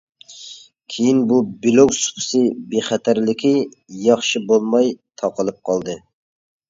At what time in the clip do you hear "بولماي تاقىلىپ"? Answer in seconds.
4.51-5.61